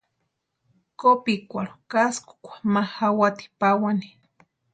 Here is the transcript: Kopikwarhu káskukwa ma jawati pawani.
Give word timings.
Kopikwarhu 0.99 1.77
káskukwa 1.91 2.53
ma 2.71 2.81
jawati 2.95 3.45
pawani. 3.59 4.07